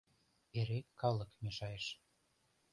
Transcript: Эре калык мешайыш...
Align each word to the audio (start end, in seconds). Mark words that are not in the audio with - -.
Эре 0.59 0.79
калык 0.99 1.31
мешайыш... 1.43 1.85